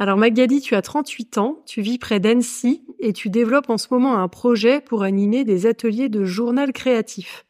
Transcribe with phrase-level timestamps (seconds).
[0.00, 3.88] Alors Magali, tu as 38 ans, tu vis près d'Annecy et tu développes en ce
[3.90, 7.44] moment un projet pour animer des ateliers de journal créatif.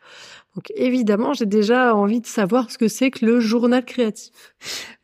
[0.54, 4.32] Donc évidemment, j'ai déjà envie de savoir ce que c'est que le journal créatif.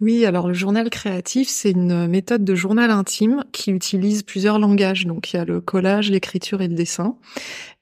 [0.00, 5.06] Oui, alors le journal créatif, c'est une méthode de journal intime qui utilise plusieurs langages.
[5.06, 7.18] Donc il y a le collage, l'écriture et le dessin.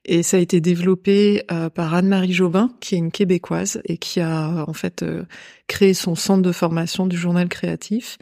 [0.05, 4.21] Et ça a été développé euh, par Anne-Marie Jobin, qui est une québécoise et qui
[4.21, 5.23] a en fait euh,
[5.69, 8.19] créé son centre de formation du journal créatif.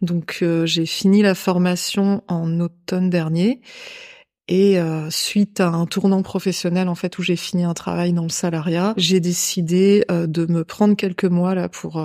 [0.00, 3.60] Donc euh, j'ai fini la formation en automne dernier
[4.46, 8.24] et euh, suite à un tournant professionnel en fait où j'ai fini un travail dans
[8.24, 12.04] le salariat, j'ai décidé euh, de me prendre quelques mois là pour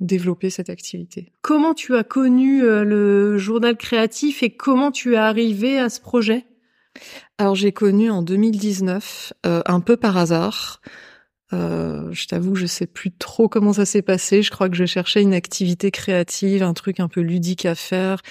[0.00, 1.32] développer cette activité.
[1.42, 6.46] Comment tu as connu le journal créatif et comment tu es arrivé à ce projet?
[7.38, 10.80] Alors j'ai connu en 2019 un peu par hasard.
[11.52, 14.42] Euh, je t'avoue, je sais plus trop comment ça s'est passé.
[14.42, 18.22] Je crois que je cherchais une activité créative, un truc un peu ludique à faire.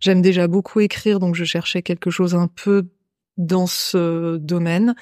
[0.00, 2.86] J'aime déjà beaucoup écrire, donc je cherchais quelque chose un peu
[3.36, 4.94] dans ce domaine.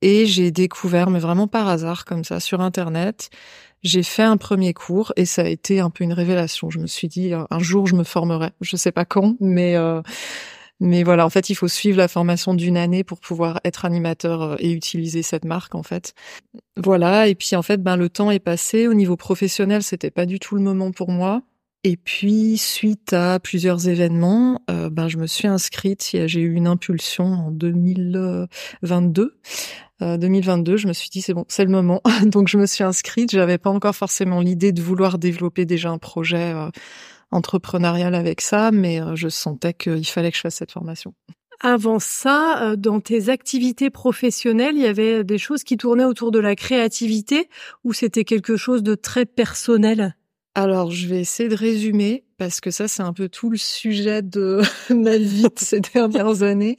[0.00, 3.30] Et j'ai découvert, mais vraiment par hasard, comme ça, sur Internet,
[3.82, 6.70] j'ai fait un premier cours et ça a été un peu une révélation.
[6.70, 8.50] Je me suis dit, un jour, je me formerai.
[8.60, 10.02] Je sais pas quand, mais euh,
[10.82, 14.42] mais voilà, en fait, il faut suivre la formation d'une année pour pouvoir être animateur
[14.42, 16.12] euh, et utiliser cette marque, en fait.
[16.76, 17.28] Voilà.
[17.28, 18.88] Et puis, en fait, ben, le temps est passé.
[18.88, 21.42] Au niveau professionnel, c'était pas du tout le moment pour moi.
[21.84, 26.16] Et puis, suite à plusieurs événements, euh, ben, je me suis inscrite.
[26.26, 29.38] J'ai eu une impulsion en 2022.
[30.00, 32.02] 2022, euh, je me suis dit c'est bon, c'est le moment.
[32.26, 33.30] Donc, je me suis inscrite.
[33.30, 36.52] J'avais pas encore forcément l'idée de vouloir développer déjà un projet
[37.32, 41.14] entrepreneurial avec ça, mais euh, je sentais qu'il fallait que je fasse cette formation.
[41.60, 46.30] Avant ça, euh, dans tes activités professionnelles, il y avait des choses qui tournaient autour
[46.30, 47.48] de la créativité
[47.84, 50.16] ou c'était quelque chose de très personnel?
[50.54, 54.20] Alors, je vais essayer de résumer parce que ça, c'est un peu tout le sujet
[54.20, 54.60] de
[54.90, 56.76] ma vie de ces dernières années.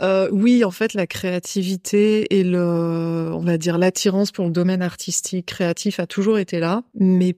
[0.00, 4.82] Euh, oui, en fait, la créativité et le, on va dire, l'attirance pour le domaine
[4.82, 7.36] artistique, créatif a toujours été là, mais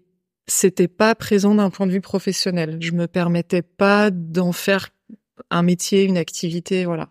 [0.51, 2.79] c'était pas présent d'un point de vue professionnel.
[2.81, 4.91] Je me permettais pas d'en faire
[5.51, 7.09] un métier, une activité, voilà.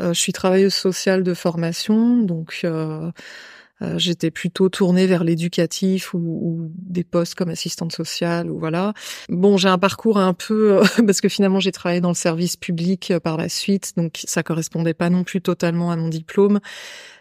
[0.00, 3.10] Euh, je suis travailleuse sociale de formation, donc euh,
[3.82, 8.92] euh, j'étais plutôt tournée vers l'éducatif ou, des postes comme assistante sociale ou voilà.
[9.28, 13.14] Bon, j'ai un parcours un peu parce que finalement j'ai travaillé dans le service public
[13.22, 16.60] par la suite, donc ça correspondait pas non plus totalement à mon diplôme,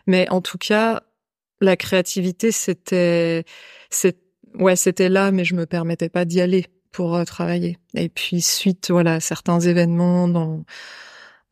[0.05, 1.01] mais en tout cas
[1.61, 3.45] la créativité c'était
[3.89, 4.24] c'est
[4.59, 7.77] ouais, c'était là, mais je me permettais pas d'y aller pour euh, travailler.
[7.93, 10.63] Et puis suite, voilà, certains événements dans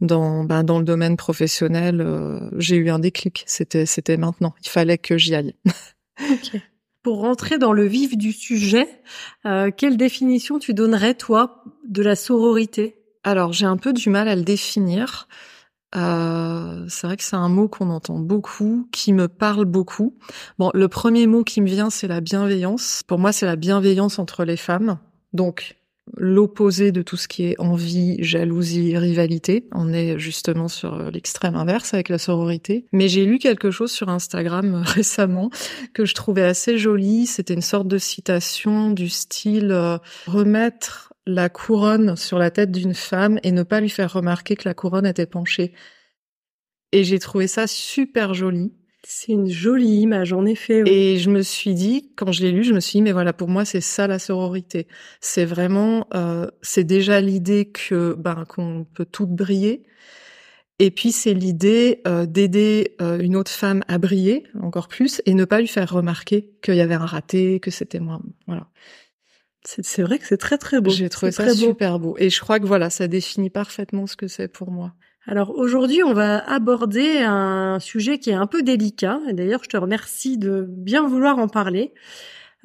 [0.02, 3.44] dans ben, dans le domaine professionnel, euh, j'ai eu un déclic.
[3.47, 4.53] C'était c'était maintenant.
[4.64, 5.56] Il fallait que j'y aille.
[6.31, 6.62] okay.
[7.03, 8.88] Pour rentrer dans le vif du sujet,
[9.46, 12.96] euh, quelle définition tu donnerais toi de la sororité?
[13.24, 15.28] Alors j'ai un peu du mal à le définir.
[15.96, 20.16] Euh, c'est vrai que c'est un mot qu'on entend beaucoup, qui me parle beaucoup.
[20.59, 23.04] Bon, le premier mot qui me vient, c'est la bienveillance.
[23.08, 24.98] Pour moi, c'est la bienveillance entre les femmes.
[25.34, 25.76] Donc,
[26.18, 29.68] l'opposé de tout ce qui est envie, jalousie, rivalité.
[29.72, 32.86] On est justement sur l'extrême inverse avec la sororité.
[32.92, 35.50] Mais j'ai lu quelque chose sur Instagram récemment
[35.94, 37.26] que je trouvais assez joli.
[37.26, 42.94] C'était une sorte de citation du style euh, remettre la couronne sur la tête d'une
[42.94, 45.73] femme et ne pas lui faire remarquer que la couronne était penchée.
[46.91, 48.73] Et j'ai trouvé ça super joli.
[49.06, 50.84] C'est une jolie image, en effet.
[50.85, 53.34] Et je me suis dit, quand je l'ai lu, je me suis dit, mais voilà,
[53.34, 54.88] pour moi, c'est ça la sororité.
[55.19, 59.84] C'est vraiment, euh, c'est déjà l'idée que ben qu'on peut toutes briller.
[60.79, 65.34] Et puis c'est l'idée euh, d'aider euh, une autre femme à briller encore plus et
[65.34, 68.22] ne pas lui faire remarquer qu'il y avait un raté, que c'était moins.
[68.47, 68.69] Voilà.
[69.66, 70.90] C'est vrai que c'est très très beau.
[70.90, 72.16] J'ai trouvé ça super beau.
[72.18, 74.94] Et je crois que voilà, ça définit parfaitement ce que c'est pour moi.
[75.26, 79.20] Alors aujourd'hui, on va aborder un sujet qui est un peu délicat.
[79.30, 81.94] Et d'ailleurs, je te remercie de bien vouloir en parler.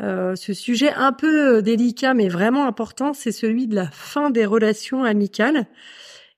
[0.00, 4.44] Euh, ce sujet un peu délicat mais vraiment important, c'est celui de la fin des
[4.44, 5.66] relations amicales.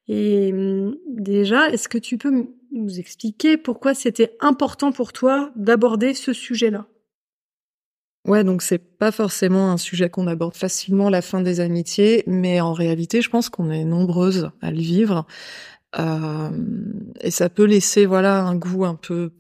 [0.09, 6.15] Et hum, déjà, est-ce que tu peux nous expliquer pourquoi c'était important pour toi d'aborder
[6.15, 6.87] ce sujet-là?
[8.27, 12.61] Ouais, donc c'est pas forcément un sujet qu'on aborde facilement la fin des amitiés, mais
[12.61, 15.27] en réalité, je pense qu'on est nombreuses à le vivre.
[15.99, 16.51] Euh,
[17.21, 19.33] et ça peut laisser voilà un goût un peu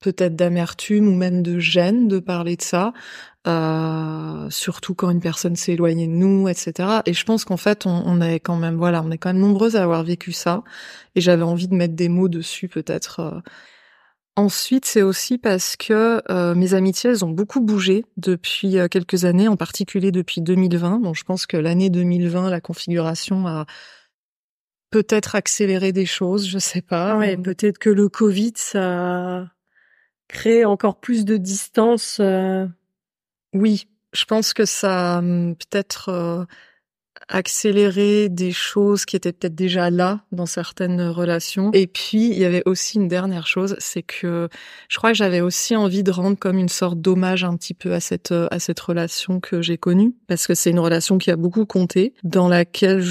[0.00, 2.92] peut-être d'amertume ou même de gêne de parler de ça,
[3.46, 7.00] euh, surtout quand une personne s'est éloignée de nous, etc.
[7.06, 9.76] Et je pense qu'en fait, on, est quand même voilà, on est quand même nombreuses
[9.76, 10.62] à avoir vécu ça,
[11.14, 13.20] et j'avais envie de mettre des mots dessus peut-être.
[13.20, 13.40] Euh,
[14.38, 19.24] Ensuite, c'est aussi parce que euh, mes amitiés, elles ont beaucoup bougé depuis euh, quelques
[19.24, 21.00] années, en particulier depuis 2020.
[21.00, 23.66] Bon, je pense que l'année 2020, la configuration a
[24.90, 27.18] peut-être accéléré des choses, je sais pas.
[27.18, 29.46] Ouais, peut-être que le Covid, ça a
[30.28, 32.18] créé encore plus de distance.
[32.20, 32.64] Euh...
[33.54, 36.44] Oui, je pense que ça hum, peut-être euh,
[37.28, 41.70] accélérer des choses qui étaient peut-être déjà là dans certaines relations.
[41.72, 44.48] Et puis, il y avait aussi une dernière chose, c'est que
[44.88, 47.92] je crois que j'avais aussi envie de rendre comme une sorte d'hommage un petit peu
[47.92, 51.36] à cette, à cette relation que j'ai connue, parce que c'est une relation qui a
[51.36, 53.02] beaucoup compté, dans laquelle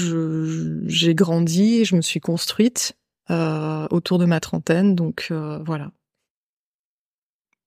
[0.86, 2.94] j'ai grandi, je me suis construite
[3.30, 5.90] euh, autour de ma trentaine, donc euh, voilà.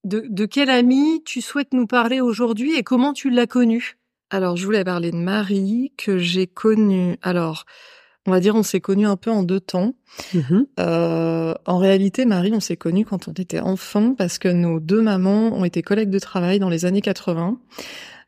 [0.04, 3.96] De, de quel ami tu souhaites nous parler aujourd'hui et comment tu l'as connue?
[4.32, 7.18] Alors, je voulais parler de Marie, que j'ai connue.
[7.20, 7.66] Alors,
[8.26, 9.94] on va dire, on s'est connus un peu en deux temps.
[10.34, 10.66] Mm-hmm.
[10.80, 15.02] Euh, en réalité, Marie, on s'est connus quand on était enfant parce que nos deux
[15.02, 17.60] mamans ont été collègues de travail dans les années 80.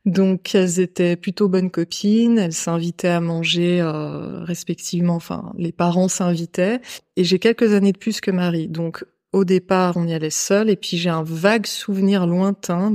[0.05, 2.37] Donc, elles étaient plutôt bonnes copines.
[2.37, 5.15] Elles s'invitaient à manger euh, respectivement.
[5.15, 6.83] Enfin, les parents s'invitaient.
[7.17, 8.69] Et j'ai quelques années de plus que Marie.
[8.69, 10.69] Donc, au départ, on y allait seul.
[10.69, 12.93] Et puis, j'ai un vague souvenir lointain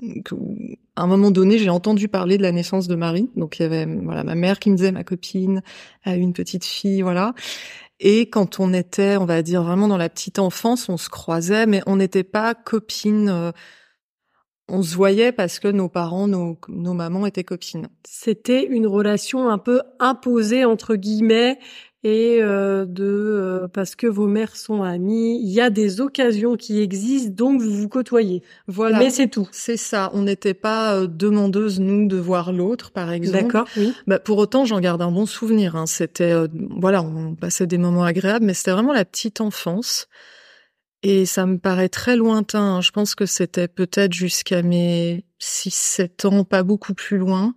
[0.00, 3.30] à un moment donné, j'ai entendu parler de la naissance de Marie.
[3.36, 5.62] Donc il y avait voilà ma mère qui me disait ma copine
[6.04, 7.34] a une petite fille, voilà.
[8.00, 11.66] Et quand on était, on va dire vraiment dans la petite enfance, on se croisait,
[11.66, 13.28] mais on n'était pas copines.
[13.28, 13.52] Euh,
[14.68, 17.88] on se voyait parce que nos parents, nos, nos mamans étaient copines.
[18.06, 21.58] C'était une relation un peu imposée entre guillemets
[22.04, 26.56] et euh, de euh, parce que vos mères sont amies, il y a des occasions
[26.56, 28.42] qui existent, donc vous vous côtoyez.
[28.68, 28.98] Voilà.
[28.98, 29.48] Mais c'est tout.
[29.50, 30.10] C'est ça.
[30.14, 33.42] On n'était pas euh, demandeuses nous de voir l'autre, par exemple.
[33.42, 33.68] D'accord.
[33.76, 33.92] Oui.
[34.06, 35.74] Bah, pour autant, j'en garde un bon souvenir.
[35.74, 35.86] Hein.
[35.86, 36.34] C'était
[36.78, 40.06] voilà, on passait des moments agréables, mais c'était vraiment la petite enfance.
[41.02, 42.76] Et ça me paraît très lointain.
[42.76, 42.80] Hein.
[42.80, 47.54] Je pense que c'était peut-être jusqu'à mes 6-7 ans, pas beaucoup plus loin.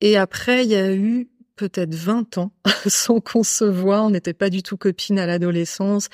[0.00, 2.52] Et après, il y a eu peut-être 20 ans
[2.86, 4.02] sans qu'on se voit.
[4.02, 6.08] On n'était pas du tout copines à l'adolescence.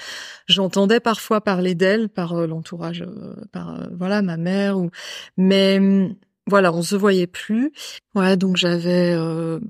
[0.46, 4.90] J'entendais parfois parler d'elle par euh, l'entourage, euh, par euh, voilà ma mère ou
[5.36, 6.14] mais hum,
[6.46, 7.72] voilà, on se voyait plus.
[8.14, 9.14] Ouais, donc j'avais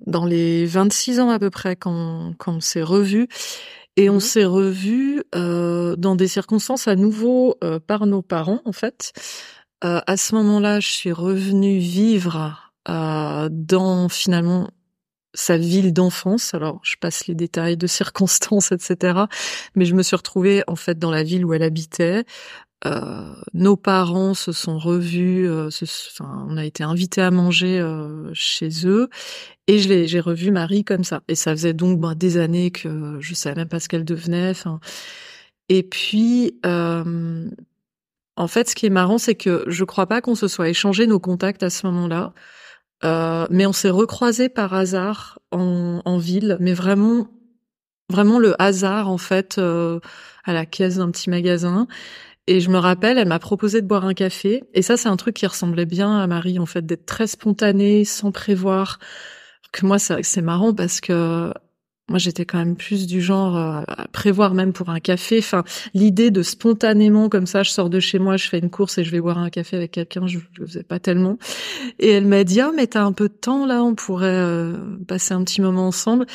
[0.06, 3.28] dans les 26 ans à peu près quand quand on s'est revus
[3.96, 9.12] et on mmh s'est revus dans des circonstances à nouveau par nos parents en fait.
[9.82, 14.70] à ce moment-là, je suis revenue vivre dans finalement
[15.34, 16.54] sa ville d'enfance.
[16.54, 19.24] Alors, je passe les détails de circonstances, etc.
[19.74, 22.24] Mais je me suis retrouvée en fait dans la ville où elle habitait.
[22.86, 28.30] Euh, nos parents se sont revus, euh, enfin, on a été invités à manger euh,
[28.32, 29.10] chez eux,
[29.66, 31.20] et je j'ai revu Marie comme ça.
[31.28, 34.48] Et ça faisait donc ben, des années que je savais même pas ce qu'elle devenait.
[34.50, 34.80] Enfin,
[35.70, 37.48] et puis, euh,
[38.36, 41.06] en fait, ce qui est marrant, c'est que je crois pas qu'on se soit échangé
[41.06, 42.34] nos contacts à ce moment-là.
[43.04, 47.28] Euh, mais on s'est recroisés par hasard en, en, ville, mais vraiment,
[48.10, 50.00] vraiment le hasard en fait euh,
[50.44, 51.86] à la caisse d'un petit magasin.
[52.46, 54.64] Et je me rappelle, elle m'a proposé de boire un café.
[54.74, 58.04] Et ça, c'est un truc qui ressemblait bien à Marie, en fait, d'être très spontanée,
[58.04, 58.98] sans prévoir.
[59.72, 61.52] Que moi, c'est marrant parce que
[62.10, 65.38] moi, j'étais quand même plus du genre euh, à prévoir même pour un café.
[65.38, 65.62] Enfin,
[65.94, 69.04] l'idée de spontanément comme ça, je sors de chez moi, je fais une course et
[69.04, 71.38] je vais boire un café avec quelqu'un, je, le faisais pas tellement.
[72.00, 74.76] Et elle m'a dit "Ah, mais t'as un peu de temps là, on pourrait euh,
[75.06, 76.26] passer un petit moment ensemble."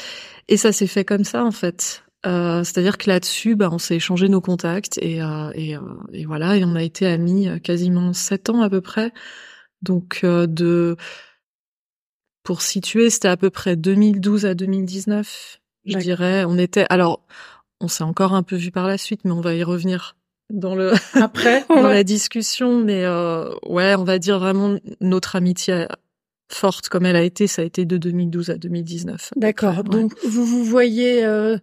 [0.48, 2.04] Et ça s'est fait comme ça en fait.
[2.26, 5.76] Euh, C'est-à-dire que là-dessus, bah, on s'est échangé nos contacts et, euh, et,
[6.14, 9.12] et, voilà, et on a été amis quasiment sept ans à peu près.
[9.82, 10.96] Donc de
[12.44, 16.46] pour situer, c'était à peu près 2012 à 2019 je dirais.
[16.46, 17.22] On était, alors,
[17.82, 20.16] on s'est encore un peu vu par la suite, mais on va y revenir
[20.50, 22.80] dans le après dans la discussion.
[22.80, 25.88] Mais euh, ouais, on va dire vraiment notre amitié
[26.52, 29.34] forte comme elle a été, ça a été de 2012 à 2019.
[29.36, 29.84] D'accord.
[29.84, 31.58] Donc vous vous voyez euh,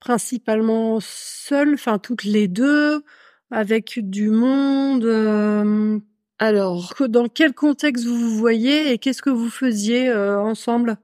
[0.00, 3.02] principalement seules, enfin toutes les deux,
[3.50, 5.04] avec du monde.
[5.04, 5.98] Euh,
[6.38, 10.96] alors, dans quel contexte vous vous voyez et qu'est-ce que vous faisiez euh, ensemble?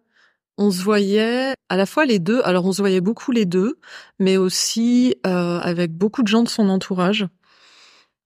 [0.59, 2.41] On se voyait à la fois les deux.
[2.45, 3.79] Alors on se voyait beaucoup les deux,
[4.19, 7.27] mais aussi euh, avec beaucoup de gens de son entourage.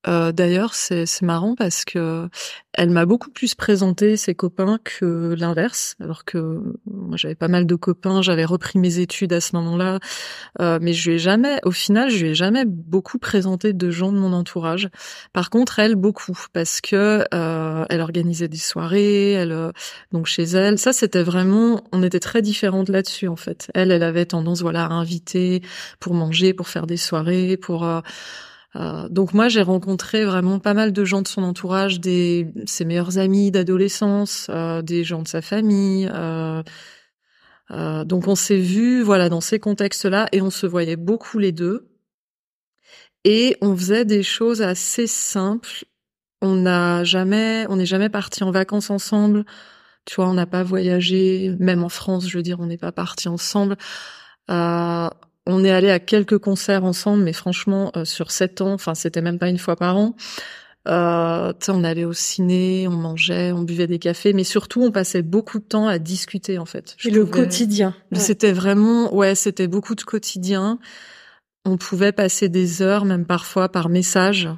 [0.06, 2.28] Euh, D'ailleurs, c'est marrant parce que
[2.72, 5.96] elle m'a beaucoup plus présenté ses copains que l'inverse.
[6.00, 9.98] Alors que moi, j'avais pas mal de copains, j'avais repris mes études à ce moment-là,
[10.60, 13.90] euh, mais je lui ai jamais, au final, je lui ai jamais beaucoup présenté de
[13.90, 14.88] gens de mon entourage.
[15.32, 19.72] Par contre, elle beaucoup parce que euh, elle organisait des soirées, elle euh,
[20.12, 20.78] donc chez elle.
[20.78, 23.68] Ça, c'était vraiment, on était très différentes là-dessus en fait.
[23.74, 25.60] Elle, elle avait tendance, voilà, à inviter
[25.98, 27.84] pour manger, pour faire des soirées, pour
[28.76, 32.84] euh, donc moi j'ai rencontré vraiment pas mal de gens de son entourage, des ses
[32.84, 36.08] meilleurs amis d'adolescence, euh, des gens de sa famille.
[36.12, 36.62] Euh,
[37.72, 41.52] euh donc on s'est vu voilà dans ces contextes-là et on se voyait beaucoup les
[41.52, 41.90] deux
[43.24, 45.84] et on faisait des choses assez simples.
[46.42, 49.44] On n'a jamais on n'est jamais parti en vacances ensemble.
[50.06, 52.92] Tu vois, on n'a pas voyagé, même en France, je veux dire, on n'est pas
[52.92, 53.76] parti ensemble.
[54.50, 55.08] Euh,
[55.46, 59.22] on est allé à quelques concerts ensemble, mais franchement, euh, sur sept ans, enfin, c'était
[59.22, 60.14] même pas une fois par an.
[60.88, 65.22] Euh, on allait au ciné, on mangeait, on buvait des cafés, mais surtout, on passait
[65.22, 66.96] beaucoup de temps à discuter, en fait.
[67.04, 67.94] Et le quotidien.
[68.12, 70.78] C'était vraiment, ouais, c'était beaucoup de quotidien.
[71.66, 74.48] On pouvait passer des heures, même parfois par message,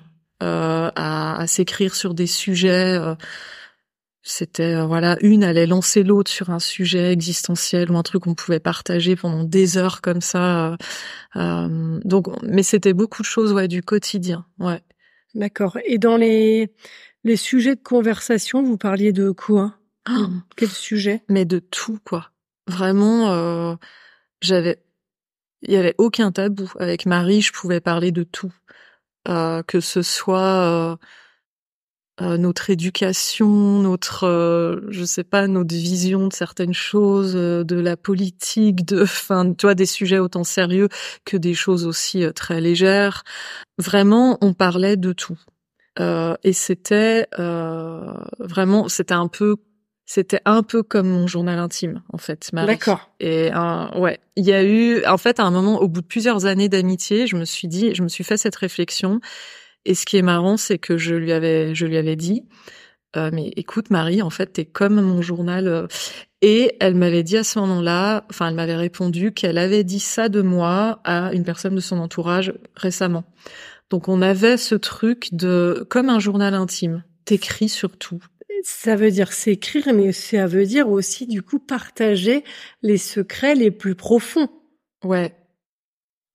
[0.42, 2.98] euh, à, à s'écrire sur des sujets.
[2.98, 3.14] Euh,
[4.22, 8.34] c'était euh, voilà, une allait lancer l'autre sur un sujet existentiel ou un truc qu'on
[8.34, 10.72] pouvait partager pendant des heures comme ça.
[10.72, 10.76] Euh,
[11.36, 14.80] euh, donc, mais c'était beaucoup de choses ouais du quotidien, ouais.
[15.34, 15.78] D'accord.
[15.84, 16.72] Et dans les
[17.24, 19.76] les sujets de conversation, vous parliez de quoi?
[20.08, 20.26] Oh
[20.56, 21.22] Quel sujet?
[21.28, 22.30] Mais de tout quoi.
[22.68, 23.76] Vraiment,
[24.40, 24.78] j'avais,
[25.62, 27.40] il y avait aucun tabou avec Marie.
[27.40, 28.52] Je pouvais parler de tout,
[29.24, 30.98] que ce soit
[32.20, 37.76] euh, notre éducation, notre, euh, je sais pas, notre vision de certaines choses, euh, de
[37.76, 40.88] la politique, de, enfin, tu vois, des sujets autant sérieux
[41.24, 43.24] que des choses aussi très légères.
[43.78, 45.38] Vraiment, on parlait de tout.
[45.98, 47.26] et c'était
[48.38, 49.56] vraiment, c'était un peu
[50.04, 53.50] c'était un peu comme mon journal intime en fait d'accord et
[53.96, 56.68] ouais il y a eu en fait à un moment au bout de plusieurs années
[56.68, 59.20] d'amitié je me suis dit je me suis fait cette réflexion
[59.84, 62.44] et ce qui est marrant, c'est que je lui avais, je lui avais dit,
[63.16, 65.68] euh, mais écoute Marie, en fait, t'es comme mon journal.
[65.68, 65.86] Euh.
[66.40, 70.28] Et elle m'avait dit à ce moment-là, enfin, elle m'avait répondu qu'elle avait dit ça
[70.28, 73.24] de moi à une personne de son entourage récemment.
[73.90, 77.04] Donc on avait ce truc de comme un journal intime.
[77.24, 78.20] T'écris sur tout.
[78.64, 82.42] Ça veut dire s'écrire, mais ça veut dire aussi du coup partager
[82.82, 84.48] les secrets les plus profonds.
[85.04, 85.34] Ouais,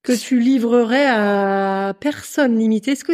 [0.07, 2.87] que tu livrerais à personne limite.
[2.87, 3.11] Est-ce que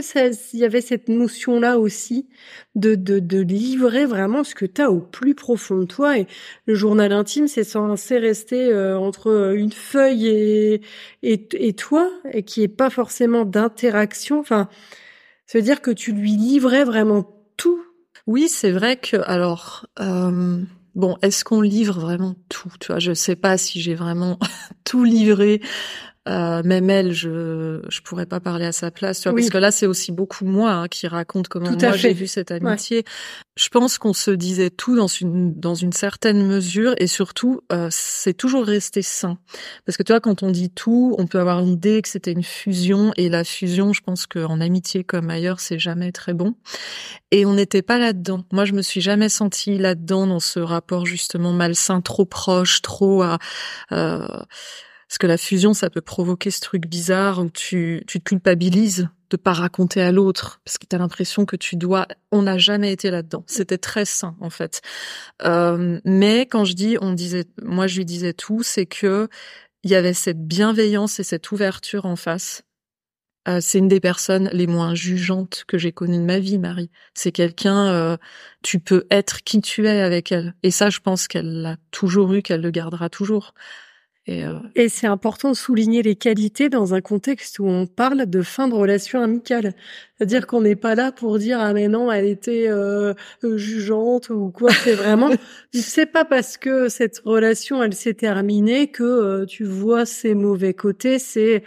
[0.53, 2.29] il y avait cette notion-là aussi
[2.75, 6.19] de, de, livrer vraiment ce que tu as au plus profond de toi?
[6.19, 6.27] Et
[6.67, 10.81] le journal intime, c'est censé rester euh, entre une feuille et,
[11.23, 14.39] et, et toi et qui est pas forcément d'interaction.
[14.39, 14.69] Enfin,
[15.51, 17.83] veut dire que tu lui livrais vraiment tout.
[18.27, 19.87] Oui, c'est vrai que alors.
[19.99, 20.61] Euh...
[20.95, 22.71] Bon, est-ce qu'on livre vraiment tout?
[22.79, 24.37] Tu vois, je sais pas si j'ai vraiment
[24.83, 25.59] tout livré
[26.29, 29.57] euh, même elle, je je pourrais pas parler à sa place, tu vois, parce que
[29.57, 33.03] là c'est aussi beaucoup moi hein, qui raconte comment moi j'ai vu cette amitié.
[33.57, 37.89] Je pense qu'on se disait tout dans une dans une certaine mesure et surtout euh,
[37.91, 39.37] c'est toujours resté sain,
[39.85, 42.43] parce que tu vois quand on dit tout, on peut avoir l'idée que c'était une
[42.43, 46.55] fusion et la fusion, je pense qu'en amitié comme ailleurs c'est jamais très bon.
[47.31, 48.45] Et on n'était pas là-dedans.
[48.53, 53.23] Moi je me suis jamais sentie là-dedans dans ce rapport justement malsain, trop proche, trop
[53.23, 53.39] à
[53.91, 54.25] euh,
[55.13, 59.09] parce que la fusion, ça peut provoquer ce truc bizarre où tu, tu te culpabilises
[59.29, 62.07] de pas raconter à l'autre parce que tu as l'impression que tu dois.
[62.31, 63.43] On n'a jamais été là-dedans.
[63.45, 64.81] C'était très sain en fait.
[65.43, 69.27] Euh, mais quand je dis, on disait, moi je lui disais tout, c'est que
[69.83, 72.63] il y avait cette bienveillance et cette ouverture en face.
[73.47, 76.89] Euh, c'est une des personnes les moins jugeantes que j'ai connues de ma vie, Marie.
[77.13, 78.17] C'est quelqu'un, euh,
[78.63, 80.55] tu peux être qui tu es avec elle.
[80.63, 83.53] Et ça, je pense qu'elle l'a toujours eu, qu'elle le gardera toujours.
[84.29, 88.41] Euh, Et, c'est important de souligner les qualités dans un contexte où on parle de
[88.41, 89.73] fin de relation amicale.
[90.17, 93.13] C'est-à-dire qu'on n'est pas là pour dire ah mais non elle était euh,
[93.43, 94.71] euh jugeante ou quoi.
[94.71, 95.29] C'est vraiment
[95.73, 100.73] c'est pas parce que cette relation elle s'est terminée que euh, tu vois ses mauvais
[100.73, 101.19] côtés.
[101.19, 101.63] C'est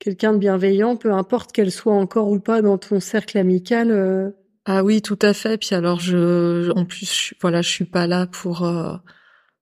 [0.00, 4.34] quelqu'un de bienveillant, peu importe qu'elle soit encore ou pas dans ton cercle amical.
[4.64, 5.56] Ah oui, tout à fait.
[5.56, 8.68] Puis alors je, en plus, voilà, je suis pas là pour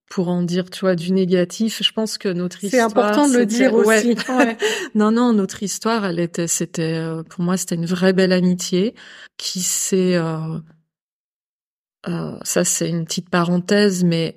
[0.09, 1.83] pour en dire, tu vois, du négatif.
[1.83, 2.91] Je pense que notre histoire.
[2.91, 4.17] C'est important de le dire aussi.
[4.29, 4.57] Ouais.
[4.95, 8.95] non, non, notre histoire, elle était, c'était, euh, pour moi, c'était une vraie belle amitié
[9.37, 10.59] qui s'est, euh,
[12.09, 14.37] euh, ça c'est une petite parenthèse, mais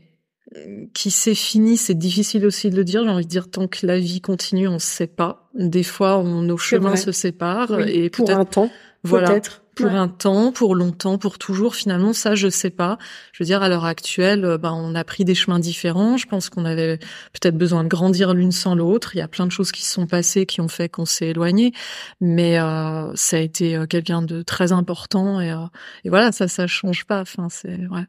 [0.93, 3.03] qui s'est finie, c'est difficile aussi de le dire.
[3.03, 5.49] J'ai envie de dire, tant que la vie continue, on ne sait pas.
[5.53, 8.69] Des fois, on, nos chemins se séparent et pour un temps.
[9.03, 9.29] Voilà.
[9.29, 9.60] Peut-être.
[9.75, 9.95] Pour Ouais.
[9.95, 11.75] un temps, pour longtemps, pour toujours.
[11.75, 12.97] Finalement, ça, je sais pas.
[13.33, 16.17] Je veux dire, à l'heure actuelle, euh, ben, on a pris des chemins différents.
[16.17, 16.97] Je pense qu'on avait
[17.33, 19.15] peut-être besoin de grandir l'une sans l'autre.
[19.15, 21.29] Il y a plein de choses qui se sont passées qui ont fait qu'on s'est
[21.29, 21.71] éloigné.
[22.19, 25.39] Mais euh, ça a été euh, quelqu'un de très important.
[25.39, 25.65] Et, euh,
[26.03, 27.21] et voilà, ça, ça change pas.
[27.21, 28.05] Enfin, c'est ouais.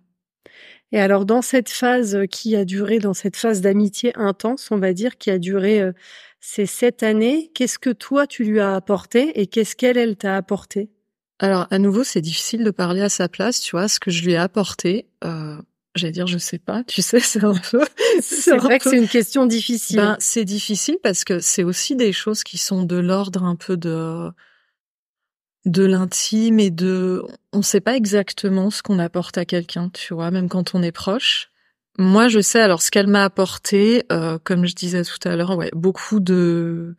[0.93, 4.93] Et alors, dans cette phase qui a duré, dans cette phase d'amitié intense, on va
[4.93, 5.93] dire, qui a duré euh,
[6.41, 10.37] ces sept années, qu'est-ce que toi, tu lui as apporté et qu'est-ce qu'elle, elle t'a
[10.37, 10.92] apporté?
[11.43, 14.25] Alors, à nouveau, c'est difficile de parler à sa place, tu vois, ce que je
[14.25, 15.09] lui ai apporté.
[15.25, 15.57] Euh,
[15.95, 17.85] J'allais dire, je sais pas, tu sais, c'est un peu.
[18.21, 19.97] C'est vrai que c'est une question difficile.
[19.97, 23.77] Ben, c'est difficile parce que c'est aussi des choses qui sont de l'ordre un peu
[23.77, 24.31] de
[25.65, 27.23] de l'intime et de
[27.53, 30.93] on sait pas exactement ce qu'on apporte à quelqu'un, tu vois, même quand on est
[30.93, 31.51] proche.
[31.99, 35.57] Moi, je sais alors ce qu'elle m'a apporté, euh, comme je disais tout à l'heure,
[35.57, 36.97] ouais, beaucoup de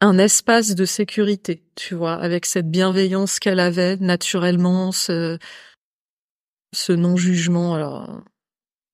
[0.00, 5.38] un espace de sécurité, tu vois, avec cette bienveillance qu'elle avait naturellement, ce
[6.72, 7.74] ce non-jugement.
[7.74, 8.22] Alors,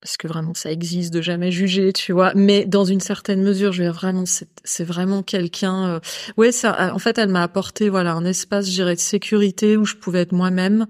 [0.00, 2.32] parce que vraiment ça existe de jamais juger, tu vois?
[2.34, 5.88] Mais dans une certaine mesure, je veux dire vraiment, c'est c'est vraiment quelqu'un.
[5.96, 6.00] Euh...
[6.36, 6.94] Ouais, ça.
[6.94, 10.22] En fait, elle m'a apporté voilà un espace, je dirais, de sécurité où je pouvais
[10.22, 10.86] être moi-même.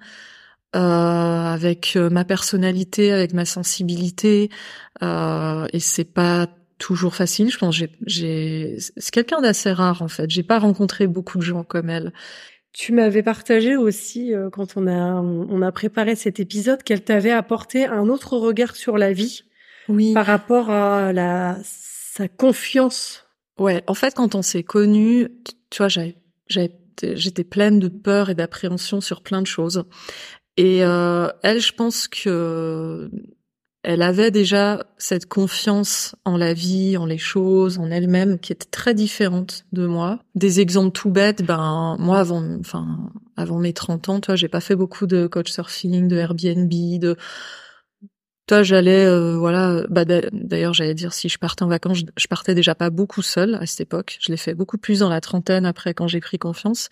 [0.74, 4.50] Euh, avec euh, ma personnalité, avec ma sensibilité,
[5.02, 7.50] euh, et c'est pas toujours facile.
[7.50, 7.74] Je pense
[8.06, 10.30] j'ai c'est quelqu'un d'assez rare en fait.
[10.30, 12.12] J'ai pas rencontré beaucoup de gens comme elle.
[12.72, 17.30] Tu m'avais partagé aussi, euh, quand on a, on a préparé cet épisode, qu'elle t'avait
[17.30, 19.44] apporté un autre regard sur la vie
[19.88, 20.12] Oui.
[20.12, 23.24] par rapport à la, sa confiance.
[23.58, 25.28] Ouais, en fait, quand on s'est connus,
[25.70, 26.16] tu- vois, j'avais,
[26.48, 26.70] j'avais,
[27.14, 29.84] j'étais pleine de peur et d'appréhension sur plein de choses.
[30.58, 33.10] Et euh, elle, je pense que
[33.86, 38.66] elle avait déjà cette confiance en la vie, en les choses, en elle-même, qui était
[38.68, 40.18] très différente de moi.
[40.34, 44.60] Des exemples tout bêtes, ben moi avant, enfin avant mes 30 ans, toi, j'ai pas
[44.60, 47.16] fait beaucoup de couchsurfing, de Airbnb, de
[48.48, 52.26] toi, j'allais, euh, voilà, bah, d'a- d'ailleurs, j'allais dire, si je partais en vacances, je
[52.26, 54.18] partais déjà pas beaucoup seule à cette époque.
[54.20, 56.88] Je l'ai fait beaucoup plus dans la trentaine après quand j'ai pris confiance.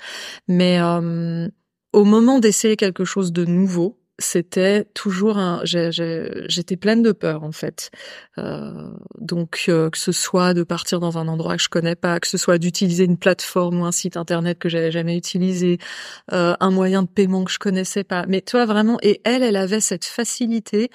[0.46, 1.48] Mais euh,
[1.92, 5.61] au moment d'essayer quelque chose de nouveau, c'était toujours un.
[5.64, 7.90] J'étais pleine de peur en fait.
[8.38, 12.20] Euh, donc euh, que ce soit de partir dans un endroit que je connais pas,
[12.20, 15.79] que ce soit d'utiliser une plateforme ou un site internet que j'avais jamais utilisé,
[16.33, 18.24] euh, un moyen de paiement que je connaissais pas.
[18.29, 20.90] Mais toi vraiment, et elle, elle avait cette facilité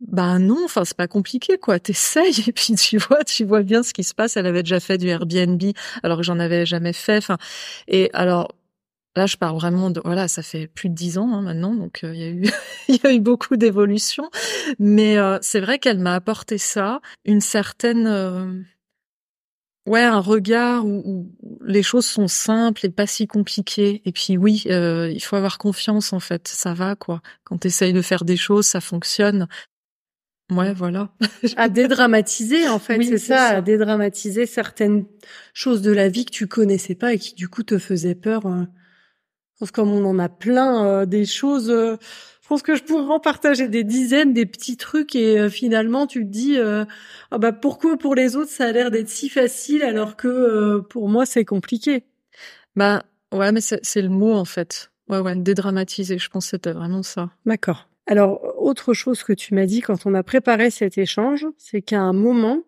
[0.00, 1.78] bah non, enfin c'est pas compliqué quoi.
[1.78, 4.36] T'essayes et puis tu vois, tu vois bien ce qui se passe.
[4.36, 5.62] Elle avait déjà fait du Airbnb
[6.02, 7.16] alors que j'en avais jamais fait.
[7.18, 7.38] Enfin
[7.88, 8.48] et alors
[9.16, 12.02] là je parle vraiment de voilà, ça fait plus de dix ans hein, maintenant, donc
[12.04, 12.44] euh, il y a eu
[12.88, 14.30] il y a eu beaucoup d'évolution.
[14.78, 18.60] Mais euh, c'est vrai qu'elle m'a apporté ça, une certaine euh,
[19.86, 24.02] ouais un regard où, où les choses sont simples et pas si compliquées.
[24.04, 26.48] Et puis oui, euh, il faut avoir confiance en fait.
[26.48, 27.20] Ça va quoi.
[27.44, 29.46] Quand t'essayes de faire des choses, ça fonctionne.
[30.52, 31.10] Ouais, voilà.
[31.56, 33.56] À dédramatiser, en fait, Oui, c'est ça, ça.
[33.56, 35.06] à dédramatiser certaines
[35.54, 38.44] choses de la vie que tu connaissais pas et qui, du coup, te faisaient peur.
[38.44, 38.64] euh.
[39.54, 41.96] Je pense comme on en a plein, euh, des choses, euh,
[42.42, 46.06] je pense que je pourrais en partager des dizaines, des petits trucs et euh, finalement,
[46.06, 46.84] tu te dis, euh,
[47.30, 50.80] ah bah, pourquoi pour les autres, ça a l'air d'être si facile alors que euh,
[50.82, 52.04] pour moi, c'est compliqué?
[52.76, 54.90] Bah ouais, mais c'est c'est le mot en fait.
[55.08, 56.18] Ouais, ouais, dédramatiser.
[56.18, 57.30] Je pense que c'était vraiment ça.
[57.46, 57.88] D'accord.
[58.06, 62.00] Alors, autre chose que tu m'as dit quand on a préparé cet échange, c'est qu'à
[62.00, 62.62] un moment,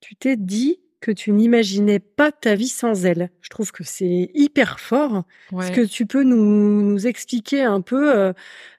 [0.00, 3.30] tu t'es dit que tu n'imaginais pas ta vie sans elle.
[3.40, 5.22] Je trouve que c'est hyper fort.
[5.52, 5.64] Ouais.
[5.64, 8.32] Est-ce que tu peux nous, nous expliquer un peu euh,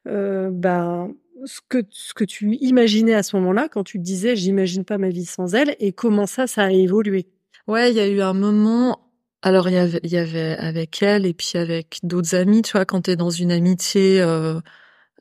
[0.08, 1.08] euh, bah,
[1.46, 4.98] ce, que, ce que tu imaginais à ce moment-là quand tu te disais j'imagine pas
[4.98, 7.28] ma vie sans elle et comment ça, ça a évolué?
[7.66, 9.00] Ouais, il y a eu un moment.
[9.42, 12.62] Alors il y avait, il y avait avec elle et puis avec d'autres amis.
[12.62, 14.60] Tu vois, quand t'es dans une amitié, euh,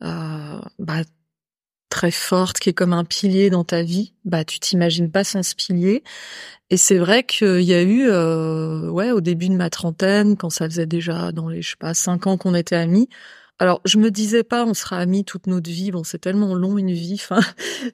[0.03, 1.03] euh, bah
[1.89, 5.43] très forte, qui est comme un pilier dans ta vie, bah tu t'imagines pas sans
[5.43, 6.03] ce pilier.
[6.71, 10.51] Et c'est vrai qu'il y a eu, euh, ouais, au début de ma trentaine, quand
[10.51, 13.09] ça faisait déjà dans les, je sais pas, cinq ans qu'on était amis.
[13.59, 15.91] Alors je me disais pas, on sera amis toute notre vie.
[15.91, 17.41] Bon, c'est tellement long une vie, enfin,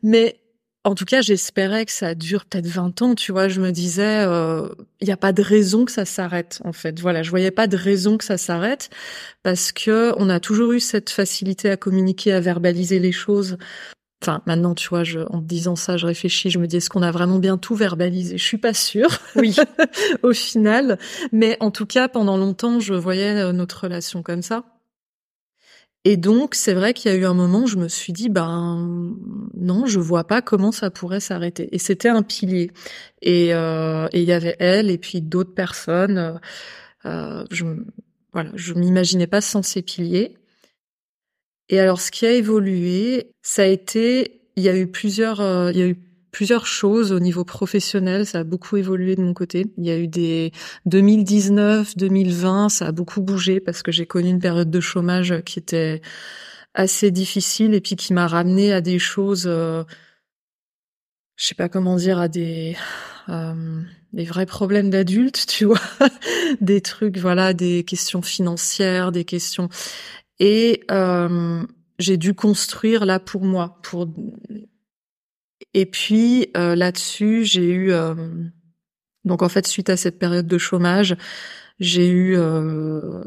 [0.02, 0.41] mais
[0.84, 3.48] en tout cas, j'espérais que ça dure peut-être 20 ans, tu vois.
[3.48, 4.68] Je me disais, euh,
[5.00, 6.98] il n'y a pas de raison que ça s'arrête, en fait.
[7.00, 8.90] Voilà, je voyais pas de raison que ça s'arrête
[9.44, 13.58] parce que on a toujours eu cette facilité à communiquer, à verbaliser les choses.
[14.22, 16.90] Enfin, maintenant, tu vois, je, en te disant ça, je réfléchis, je me dis, est-ce
[16.90, 18.38] qu'on a vraiment bien tout verbalisé?
[18.38, 19.10] Je suis pas sûre.
[19.36, 19.56] Oui.
[20.22, 20.98] au final.
[21.32, 24.64] Mais en tout cas, pendant longtemps, je voyais euh, notre relation comme ça.
[26.04, 29.16] Et donc, c'est vrai qu'il y a eu un moment je me suis dit, ben
[29.54, 31.68] non, je vois pas comment ça pourrait s'arrêter.
[31.72, 32.72] Et c'était un pilier.
[33.22, 36.40] Et euh, il y avait elle et puis d'autres personnes.
[37.04, 37.64] Euh, je,
[38.32, 40.36] voilà, je m'imaginais pas sans ces piliers.
[41.68, 45.70] Et alors, ce qui a évolué, ça a été, il y a eu plusieurs, euh,
[45.72, 45.96] il y a eu
[46.32, 48.26] plusieurs choses au niveau professionnel.
[48.26, 49.66] Ça a beaucoup évolué de mon côté.
[49.78, 50.50] Il y a eu des
[50.86, 55.60] 2019, 2020, ça a beaucoup bougé parce que j'ai connu une période de chômage qui
[55.60, 56.00] était
[56.74, 59.84] assez difficile et puis qui m'a ramené à des choses, euh,
[61.36, 62.76] je sais pas comment dire, à des
[63.28, 65.80] euh, des vrais problèmes d'adultes, tu vois,
[66.60, 69.68] des trucs, voilà, des questions financières, des questions.
[70.38, 71.62] Et euh,
[71.98, 74.08] j'ai dû construire là pour moi, pour.
[75.74, 78.14] Et puis euh, là-dessus, j'ai eu euh,
[79.24, 81.16] donc en fait suite à cette période de chômage,
[81.80, 83.22] j'ai eu euh,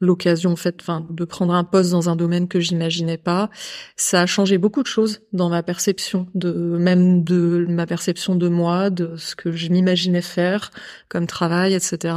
[0.00, 3.48] l'occasion en fait enfin de prendre un poste dans un domaine que j'imaginais pas.
[3.96, 8.48] Ça a changé beaucoup de choses dans ma perception de même de ma perception de
[8.48, 10.70] moi de ce que je m'imaginais faire
[11.08, 12.14] comme travail etc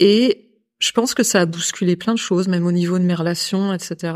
[0.00, 3.14] et je pense que ça a bousculé plein de choses même au niveau de mes
[3.14, 4.14] relations etc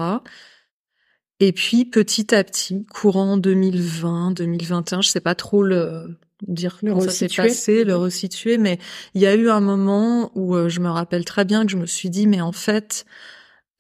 [1.41, 6.93] et puis petit à petit courant 2020 2021 je sais pas trop le dire le
[6.93, 8.79] comment ça s'est passé, le resituer, mais
[9.15, 11.77] il y a eu un moment où euh, je me rappelle très bien que je
[11.77, 13.05] me suis dit, mais en fait,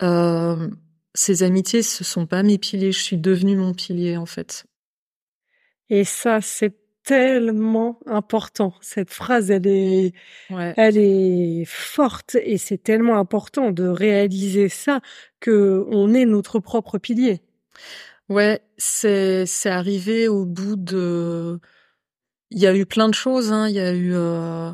[0.02, 0.68] euh,
[1.14, 4.64] ces amitiés, ce sont pas mes piliers, je suis devenue mon pilier en fait.
[5.90, 8.74] Et ça, c'est tellement important.
[8.82, 10.12] Cette phrase, elle est,
[10.50, 15.00] elle est forte et c'est tellement important de réaliser ça
[15.40, 17.40] que on est notre propre pilier.
[18.28, 21.60] Ouais, c'est c'est arrivé au bout de
[22.50, 23.52] il y a eu plein de choses.
[23.52, 23.68] Hein.
[23.68, 24.72] Il y a eu euh,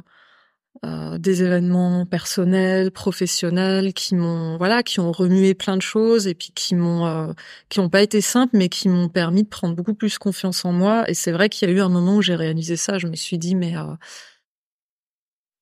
[0.84, 6.34] euh, des événements personnels, professionnels qui m'ont voilà, qui ont remué plein de choses et
[6.34, 7.32] puis qui m'ont euh,
[7.68, 10.72] qui ont pas été simples, mais qui m'ont permis de prendre beaucoup plus confiance en
[10.72, 11.08] moi.
[11.08, 12.98] Et c'est vrai qu'il y a eu un moment où j'ai réalisé ça.
[12.98, 13.74] Je me suis dit mais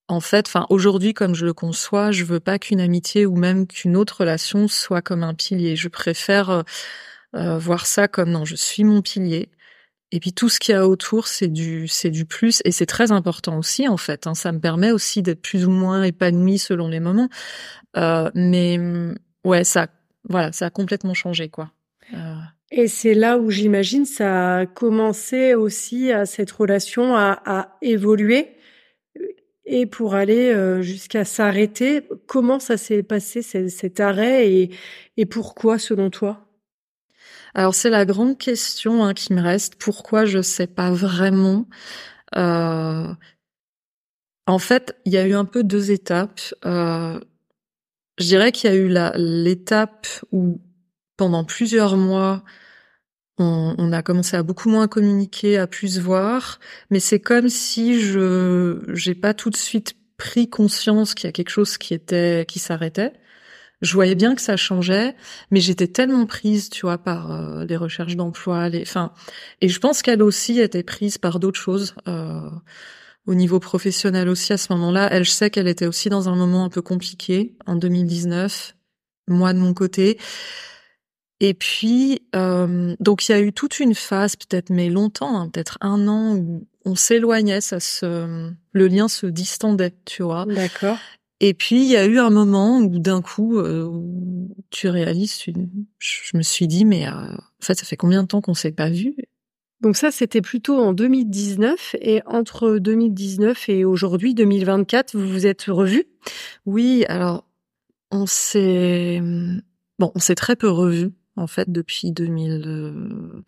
[0.09, 3.67] en fait, enfin aujourd'hui comme je le conçois, je veux pas qu'une amitié ou même
[3.67, 5.77] qu'une autre relation soit comme un pilier.
[5.77, 6.65] Je préfère
[7.35, 9.51] euh, voir ça comme non, je suis mon pilier
[10.13, 12.87] et puis tout ce qu'il y a autour, c'est du, c'est du plus, et c'est
[12.87, 14.27] très important aussi en fait.
[14.27, 14.35] Hein.
[14.35, 17.31] Ça me permet aussi d'être plus ou moins épanoui selon les moments.
[17.97, 18.79] Euh, mais
[19.45, 19.89] ouais, ça,
[20.29, 21.73] voilà, ça a complètement changé quoi.
[22.15, 22.35] Euh...
[22.75, 28.57] Et c'est là où j'imagine ça a commencé aussi à cette relation à, à évoluer
[29.67, 32.09] et pour aller euh, jusqu'à s'arrêter.
[32.27, 34.71] Comment ça s'est passé cet, cet arrêt et,
[35.19, 36.47] et pourquoi selon toi?
[37.55, 39.77] Alors c'est la grande question hein, qui me reste.
[39.77, 41.69] Pourquoi je sais pas vraiment.
[42.37, 43.09] Euh...
[44.47, 46.41] En fait, il y a eu un peu deux étapes.
[46.65, 47.21] Euh...
[48.19, 50.61] Je dirais qu'il y a eu l'étape où
[51.17, 52.43] pendant plusieurs mois,
[53.39, 56.61] on, on, a commencé à beaucoup moins communiquer, à plus voir,
[56.91, 61.33] mais c'est comme si je j'ai pas tout de suite pris conscience qu'il y a
[61.33, 63.13] quelque chose qui était qui s'arrêtait.
[63.83, 65.17] Je voyais bien que ça changeait,
[65.51, 69.13] mais j'étais tellement prise, tu vois, par euh, les recherches d'emploi, les, enfin,
[69.61, 72.49] et je pense qu'elle aussi était prise par d'autres choses euh,
[73.27, 75.09] au niveau professionnel aussi à ce moment-là.
[75.11, 78.77] Elle, je sais qu'elle était aussi dans un moment un peu compliqué en 2019,
[79.27, 80.17] moi de mon côté.
[81.41, 85.49] Et puis, euh, donc il y a eu toute une phase, peut-être, mais longtemps, hein,
[85.49, 90.47] peut-être un an, où on s'éloignait, ça se, le lien se distendait, tu vois.
[90.47, 90.99] D'accord.
[91.45, 93.91] Et puis il y a eu un moment où d'un coup euh,
[94.71, 95.43] tu réalises,
[95.99, 98.71] je me suis dit mais euh, en fait ça fait combien de temps qu'on s'est
[98.71, 99.17] pas vu?
[99.81, 105.65] Donc ça c'était plutôt en 2019 et entre 2019 et aujourd'hui 2024 vous vous êtes
[105.65, 106.05] revus?
[106.65, 107.45] Oui alors
[108.13, 109.21] on s'est
[109.99, 113.43] bon on s'est très peu revus en fait depuis 2000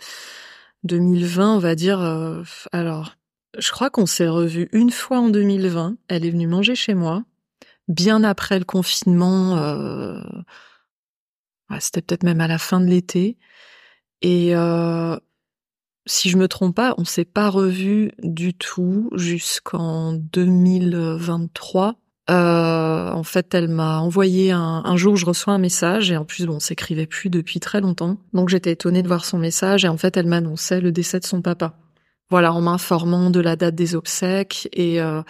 [0.82, 3.14] 2020 on va dire euh, alors
[3.56, 7.24] je crois qu'on s'est revus une fois en 2020 elle est venue manger chez moi
[7.88, 9.56] bien après le confinement.
[9.58, 10.20] Euh,
[11.80, 13.36] C'était peut-être même à la fin de l'été.
[14.22, 15.16] Et euh,
[16.06, 21.96] si je me trompe pas, on s'est pas revu du tout jusqu'en 2023.
[22.30, 26.24] Euh, en fait, elle m'a envoyé un, un, jour, je reçois un message et en
[26.24, 28.16] plus, bon, on s'écrivait plus depuis très longtemps.
[28.32, 31.26] Donc j'étais étonnée de voir son message et en fait, elle m'annonçait le décès de
[31.26, 31.76] son papa.
[32.30, 35.22] Voilà, en m'informant de la date des obsèques et euh,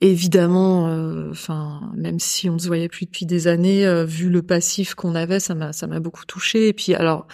[0.00, 4.30] évidemment, euh, enfin, même si on ne se voyait plus depuis des années, euh, vu
[4.30, 6.68] le passif qu'on avait, ça m'a, ça m'a beaucoup touché.
[6.68, 7.26] Et puis, alors,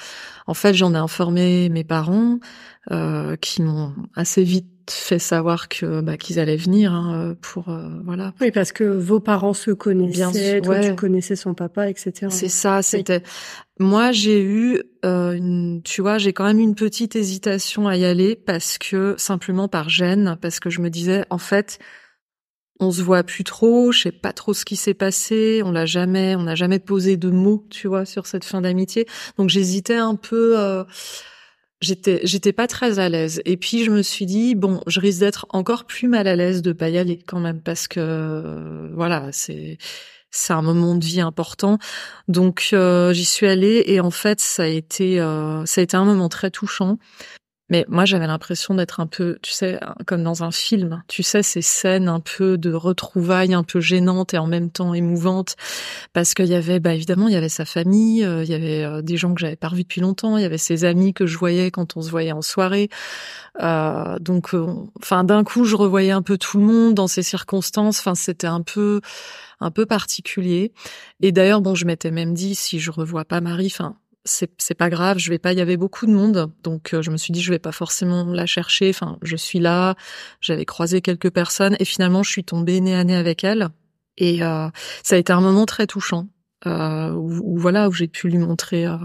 [0.47, 2.39] en fait, j'en ai informé mes parents,
[2.91, 8.35] euh, qui m'ont assez vite fait savoir que bah, qu'ils allaient venir hein, pour voilà.
[8.41, 12.29] Oui, parce que vos parents se connaissaient, Bien, toi tu connaissais son papa, etc.
[12.31, 12.83] C'est ça.
[12.83, 13.25] C'était.
[13.81, 18.37] Moi, j'ai eu une, tu vois, j'ai quand même une petite hésitation à y aller
[18.37, 21.81] parce que simplement par gêne, parce que je me disais, en fait
[22.81, 25.87] on se voit plus trop, je sais pas trop ce qui s'est passé, on l'a
[25.87, 29.07] jamais, on n'a jamais posé de mots, tu vois, sur cette fin d'amitié.
[29.39, 30.85] Donc j'hésitais un peu, euh,
[31.81, 33.41] j'étais, j'étais pas très à l'aise.
[33.45, 36.63] Et puis je me suis dit bon, je risque d'être encore plus mal à l'aise
[36.63, 39.79] de pas y aller quand même parce que voilà, c'est
[40.31, 41.79] c'est un moment de vie important.
[42.29, 45.97] Donc euh, j'y suis allée et en fait ça a été euh, ça a été
[45.97, 46.99] un moment très touchant.
[47.69, 51.03] Mais moi, j'avais l'impression d'être un peu, tu sais, comme dans un film.
[51.09, 54.95] Tu sais, ces scènes un peu de retrouvailles, un peu gênantes et en même temps
[54.95, 55.57] émouvantes,
[56.13, 58.85] parce qu'il y avait, bah évidemment, il y avait sa famille, euh, il y avait
[58.85, 61.27] euh, des gens que j'avais pas revus depuis longtemps, il y avait ses amis que
[61.27, 62.89] je voyais quand on se voyait en soirée.
[63.61, 64.55] Euh, donc,
[65.03, 67.99] enfin, d'un coup, je revoyais un peu tout le monde dans ces circonstances.
[67.99, 69.01] Enfin, c'était un peu,
[69.61, 70.73] un peu particulier.
[71.21, 74.91] Et d'ailleurs, bon, je m'étais même dit, si je revois pas Marie, enfin c'est pas
[74.91, 75.53] grave, je vais pas.
[75.53, 77.73] Il y avait beaucoup de monde, donc euh, je me suis dit je vais pas
[77.73, 78.91] forcément la chercher.
[78.91, 79.95] Enfin, je suis là.
[80.41, 83.69] J'avais croisé quelques personnes et finalement je suis tombée nez à nez avec elle.
[84.19, 84.69] Et euh,
[85.03, 86.29] ça a été un moment très touchant
[86.67, 88.87] euh, où, voilà où j'ai pu lui montrer.
[88.87, 88.97] Euh,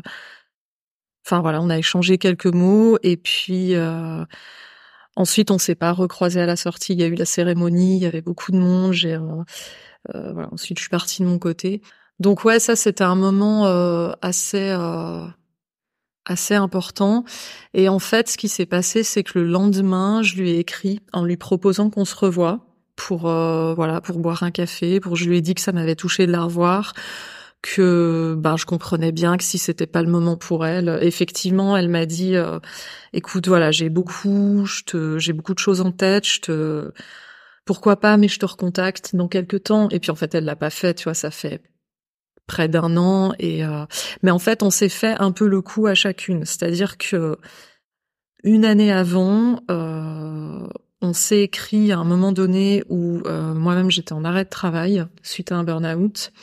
[1.25, 4.25] enfin voilà, on a échangé quelques mots et puis euh,
[5.15, 6.93] ensuite on s'est pas recroisé à la sortie.
[6.93, 8.93] Il y a eu la cérémonie, il y avait beaucoup de monde.
[8.93, 9.17] J'ai
[10.13, 11.81] voilà, ensuite je suis partie de mon côté.
[12.21, 15.25] Donc ouais, ça c'était un moment euh, assez euh,
[16.25, 17.25] assez important.
[17.73, 20.99] Et en fait, ce qui s'est passé, c'est que le lendemain, je lui ai écrit
[21.13, 24.99] en lui proposant qu'on se revoie pour euh, voilà pour boire un café.
[24.99, 26.93] Pour je lui ai dit que ça m'avait touché de la revoir,
[27.63, 31.89] que ben je comprenais bien que si c'était pas le moment pour elle, effectivement, elle
[31.89, 32.35] m'a dit
[33.13, 36.91] écoute voilà j'ai beaucoup je te j'ai beaucoup de choses en tête, je te
[37.65, 39.89] pourquoi pas, mais je te recontacte dans quelques temps.
[39.89, 41.61] Et puis en fait, elle l'a pas fait, tu vois, ça fait
[42.51, 43.85] près d'un an et euh,
[44.23, 46.43] mais en fait on s'est fait un peu le coup à chacune.
[46.43, 47.37] C'est-à-dire que
[48.43, 50.67] une année avant euh,
[51.01, 55.05] on s'est écrit à un moment donné où euh, moi-même j'étais en arrêt de travail
[55.23, 56.33] suite à un burn-out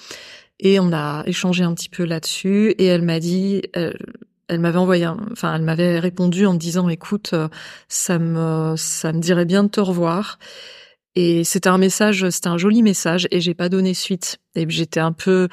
[0.61, 5.07] et on a échangé un petit peu là-dessus et elle m'a dit elle m'avait envoyé
[5.31, 7.35] enfin elle m'avait répondu en me disant écoute
[7.89, 10.39] ça me ça me dirait bien de te revoir.
[11.15, 14.39] Et c'était un message c'était un joli message et j'ai pas donné suite.
[14.55, 15.49] Et j'étais un peu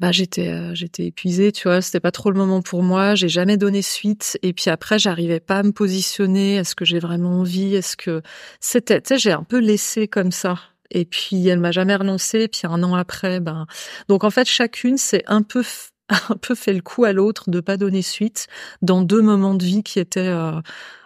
[0.00, 3.28] bah j'étais euh, j'étais épuisée, tu vois, c'était pas trop le moment pour moi, j'ai
[3.28, 7.40] jamais donné suite et puis après j'arrivais pas à me positionner, est-ce que j'ai vraiment
[7.40, 8.22] envie, est-ce que
[8.60, 10.58] c'était tu sais j'ai un peu laissé comme ça.
[10.90, 13.66] Et puis elle m'a jamais renoncé, puis un an après ben
[14.08, 15.62] donc en fait chacune c'est un peu
[16.08, 18.46] un peu fait le coup à l'autre de pas donner suite
[18.82, 20.60] dans deux moments de vie qui étaient euh,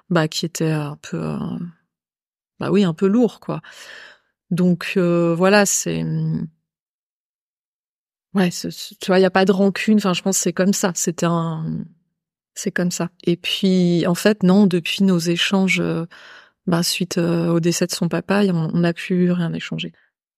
[0.09, 1.39] bah qui étaient un peu euh,
[2.61, 3.61] bah oui, un peu lourds quoi.
[4.51, 6.05] Donc voilà, c'est
[8.35, 9.99] Ouais, tu vois, il y a pas de rancune.
[9.99, 10.93] Enfin, je pense que c'est comme ça.
[10.95, 11.85] C'était un,
[12.55, 13.11] c'est comme ça.
[13.25, 16.07] Et puis, en fait, non, depuis nos échanges, euh,
[16.67, 19.93] bah, suite euh, au décès de son papa, on n'a plus rien échangé.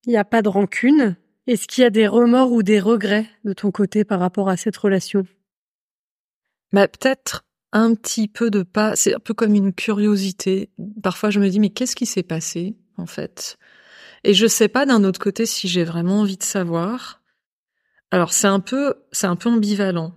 [0.06, 1.16] Il n'y a pas de rancune.
[1.46, 4.56] Est-ce qu'il y a des remords ou des regrets de ton côté par rapport à
[4.56, 5.26] cette relation?
[6.72, 8.96] Bah, peut-être un petit peu de pas.
[8.96, 10.70] C'est un peu comme une curiosité.
[11.02, 13.58] Parfois, je me dis, mais qu'est-ce qui s'est passé, en fait?
[14.24, 17.22] Et je sais pas d'un autre côté si j'ai vraiment envie de savoir.
[18.10, 20.14] Alors c'est un peu c'est un peu ambivalent.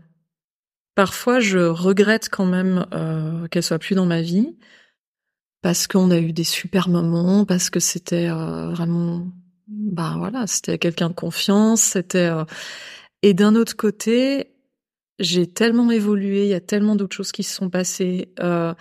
[0.95, 4.57] Parfois je regrette quand même euh, qu'elle soit plus dans ma vie
[5.61, 9.27] parce qu'on a eu des super moments, parce que c'était euh, vraiment
[9.67, 12.43] bah voilà, c'était quelqu'un de confiance, c'était euh,
[13.21, 14.55] et d'un autre côté,
[15.19, 18.33] j'ai tellement évolué, il y a tellement d'autres choses qui se sont passées.
[18.39, 18.73] Euh,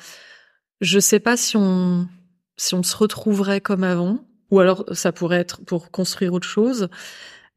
[0.80, 2.08] je sais pas si on
[2.56, 6.88] si on se retrouverait comme avant, ou alors ça pourrait être pour construire autre chose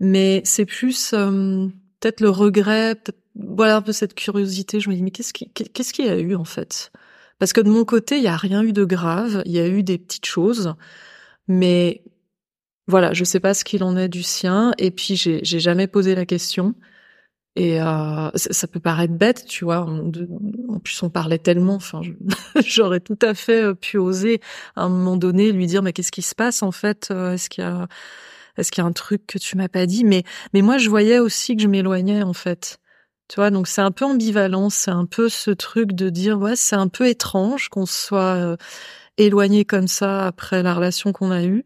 [0.02, 1.68] mais c'est plus euh,
[2.00, 4.80] peut-être le regret, peut voilà un peu cette curiosité.
[4.82, 6.92] Je me dis mais qu'est-ce qui qu'est-ce qu'il y a eu en fait?
[7.40, 9.68] Parce que de mon côté, il y a rien eu de grave, il y a
[9.68, 10.76] eu des petites choses,
[11.48, 12.04] mais
[12.88, 14.74] voilà, je sais pas ce qu'il en est du sien.
[14.78, 16.76] Et puis j'ai jamais posé la question.
[17.58, 19.80] Et euh, ça, peut paraître bête, tu vois.
[19.82, 21.76] en plus, on parlait tellement.
[21.76, 22.02] Enfin,
[22.66, 24.42] j'aurais tout à fait euh, pu oser
[24.76, 27.10] à un moment donné lui dire mais qu'est-ce qui se passe en fait?
[27.12, 27.88] Euh, Est-ce qu'il y a
[28.58, 30.90] est-ce qu'il y a un truc que tu m'as pas dit Mais mais moi je
[30.90, 32.80] voyais aussi que je m'éloignais en fait.
[33.28, 36.58] Tu vois, donc c'est un peu ambivalent, c'est un peu ce truc de dire ouais,
[36.58, 38.58] c'est un peu étrange qu'on soit euh,
[39.18, 41.64] éloigné comme ça après la relation qu'on a eue,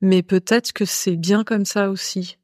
[0.00, 2.38] mais peut-être que c'est bien comme ça aussi.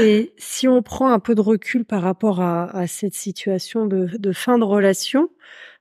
[0.00, 4.32] Et si on prend un peu de recul par rapport à, cette situation de, de,
[4.32, 5.28] fin de relation,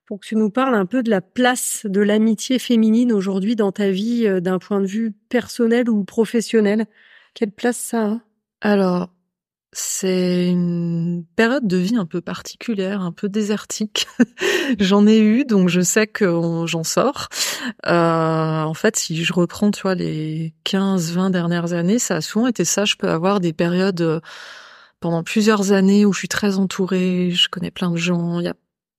[0.06, 3.72] pour que tu nous parles un peu de la place de l'amitié féminine aujourd'hui dans
[3.72, 6.86] ta vie euh, d'un point de vue personnel ou professionnel.
[7.34, 8.20] Quelle place ça a?
[8.62, 9.10] Alors,
[9.72, 14.08] c'est une période de vie un peu particulière, un peu désertique.
[14.80, 16.26] j'en ai eu, donc je sais que
[16.66, 17.28] j'en sors.
[17.86, 22.48] Euh, en fait, si je reprends, tu vois, les 15-20 dernières années, ça a souvent
[22.48, 22.86] été ça.
[22.86, 24.22] Je peux avoir des périodes euh,
[25.02, 28.40] pendant plusieurs années où je suis très entourée, je connais plein de gens,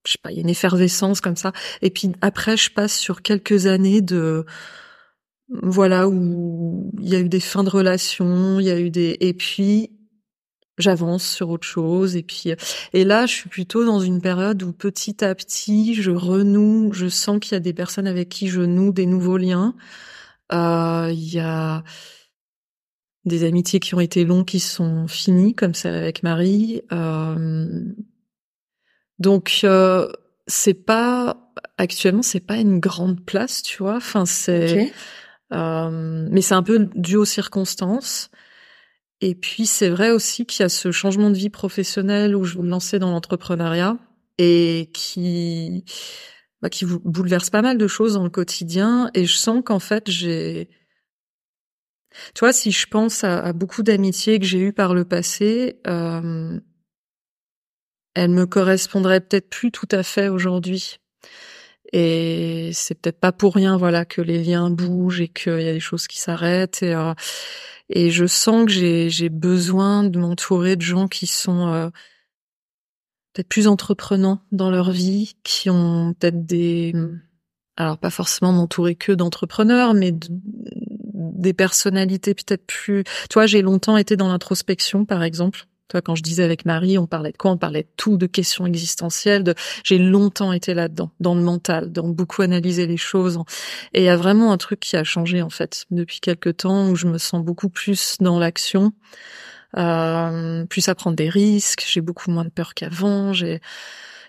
[0.06, 1.52] je sais pas, il y a une effervescence comme ça.
[1.82, 4.44] Et puis après, je passe sur quelques années de
[5.48, 9.16] voilà où il y a eu des fins de relations, il y a eu des
[9.20, 9.90] et puis
[10.78, 12.16] j'avance sur autre chose.
[12.16, 12.52] Et puis
[12.92, 17.08] et là je suis plutôt dans une période où petit à petit je renoue je
[17.08, 19.74] sens qu'il y a des personnes avec qui je noue des nouveaux liens.
[20.52, 21.82] Euh, il y a
[23.24, 26.82] des amitiés qui ont été longues qui sont finies comme celle avec Marie.
[26.92, 27.84] Euh,
[29.18, 30.08] donc euh,
[30.46, 31.36] c'est pas
[31.78, 33.96] actuellement c'est pas une grande place tu vois.
[33.96, 34.92] Enfin c'est
[35.52, 38.30] euh, mais c'est un peu dû aux circonstances.
[39.20, 42.58] Et puis c'est vrai aussi qu'il y a ce changement de vie professionnelle où je
[42.58, 43.96] me lancer dans l'entrepreneuriat
[44.38, 45.84] et qui
[46.60, 49.10] bah, qui bouleverse pas mal de choses dans le quotidien.
[49.14, 50.68] Et je sens qu'en fait j'ai,
[52.34, 56.58] tu vois, si je pense à, beaucoup d'amitiés que j'ai eues par le passé, euh,
[58.16, 60.98] elles me correspondraient peut-être plus tout à fait aujourd'hui.
[61.92, 65.74] Et c'est peut-être pas pour rien, voilà, que les liens bougent et qu'il y a
[65.74, 66.82] des choses qui s'arrêtent.
[66.82, 67.12] Et, euh,
[67.94, 71.90] je sens que j'ai, besoin de m'entourer de gens qui sont euh,
[73.34, 76.94] peut-être plus entreprenants dans leur vie, qui ont peut-être des,
[77.76, 83.04] alors pas forcément m'entourer que d'entrepreneurs, mais des personnalités peut-être plus.
[83.04, 85.66] Tu vois, j'ai longtemps été dans l'introspection, par exemple.
[85.88, 87.52] Toi, quand je disais avec Marie, on parlait de quoi?
[87.52, 89.44] On parlait de tout, de questions existentielles.
[89.44, 89.54] De...
[89.84, 93.38] J'ai longtemps été là-dedans, dans le mental, dans beaucoup analyser les choses.
[93.92, 96.88] Et il y a vraiment un truc qui a changé en fait depuis quelques temps
[96.88, 98.92] où je me sens beaucoup plus dans l'action,
[99.76, 101.84] euh, plus à prendre des risques.
[101.88, 103.32] J'ai beaucoup moins de peur qu'avant.
[103.32, 103.60] J'ai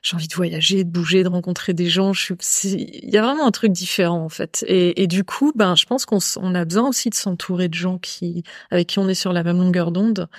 [0.04, 2.13] j'ai envie de voyager, de bouger, de rencontrer des gens.
[2.13, 2.36] Je suis,
[2.72, 4.63] il y a vraiment un truc différent en fait.
[4.67, 7.74] Et, et du coup, ben, je pense qu'on on a besoin aussi de s'entourer de
[7.74, 10.30] gens qui, avec qui on est sur la même longueur d'onde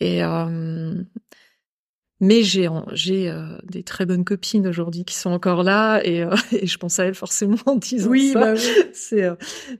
[0.00, 1.02] et euh,
[2.20, 6.34] mais j'ai j'ai euh, des très bonnes copines aujourd'hui qui sont encore là et, euh,
[6.52, 8.40] et, je pense à elles forcément en disant oui, ça.
[8.40, 8.72] Bah oui.
[8.92, 9.28] C'est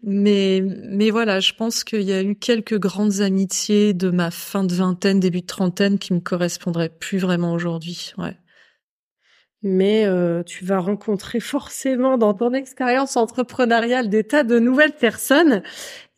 [0.02, 4.64] mais mais voilà, je pense qu'il y a eu quelques grandes amitiés de ma fin
[4.64, 8.12] de vingtaine, début de trentaine qui me correspondraient plus vraiment aujourd'hui.
[8.18, 8.36] Ouais.
[9.62, 10.06] Mais
[10.46, 15.62] tu vas rencontrer forcément dans ton expérience entrepreneuriale des tas de nouvelles personnes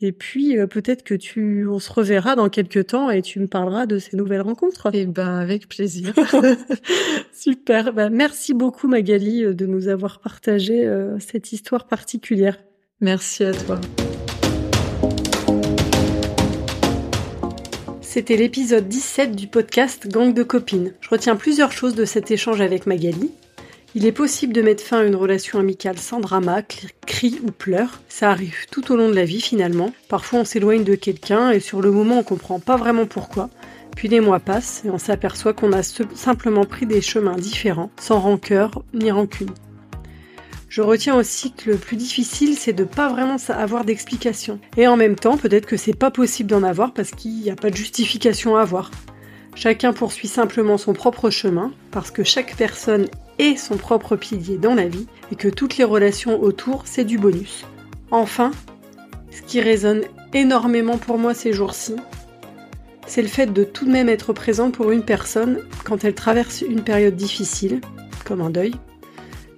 [0.02, 3.46] et puis euh, peut-être que tu, on se reverra dans quelques temps et tu me
[3.46, 4.88] parleras de ces nouvelles rencontres.
[4.92, 6.14] Eh ben avec plaisir.
[7.32, 7.92] Super.
[7.92, 12.56] Ben, merci beaucoup Magali euh, de nous avoir partagé euh, cette histoire particulière.
[13.00, 13.80] Merci à toi.
[18.12, 20.94] C'était l'épisode 17 du podcast Gang de copines.
[21.00, 23.30] Je retiens plusieurs choses de cet échange avec Magali.
[23.94, 26.62] Il est possible de mettre fin à une relation amicale sans drama,
[27.06, 28.00] cri ou pleurs.
[28.08, 29.92] Ça arrive tout au long de la vie finalement.
[30.08, 33.48] Parfois on s'éloigne de quelqu'un et sur le moment on comprend pas vraiment pourquoi.
[33.94, 38.18] Puis les mois passent et on s'aperçoit qu'on a simplement pris des chemins différents, sans
[38.18, 39.50] rancœur ni rancune.
[40.70, 44.60] Je retiens aussi que le plus difficile, c'est de pas vraiment avoir d'explication.
[44.76, 47.56] Et en même temps, peut-être que c'est pas possible d'en avoir parce qu'il n'y a
[47.56, 48.92] pas de justification à avoir.
[49.56, 53.08] Chacun poursuit simplement son propre chemin, parce que chaque personne
[53.40, 57.18] est son propre pilier dans la vie, et que toutes les relations autour, c'est du
[57.18, 57.66] bonus.
[58.12, 58.52] Enfin,
[59.32, 60.02] ce qui résonne
[60.34, 61.96] énormément pour moi ces jours-ci,
[63.08, 66.60] c'est le fait de tout de même être présent pour une personne quand elle traverse
[66.62, 67.80] une période difficile,
[68.24, 68.76] comme un deuil,